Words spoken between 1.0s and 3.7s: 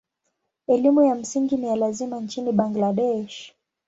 ya msingi ni ya lazima nchini Bangladesh.